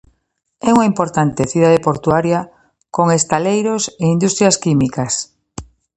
[0.67, 2.41] É unha importante cidade portuaria,
[2.95, 5.13] con estaleiros e industrias químicas.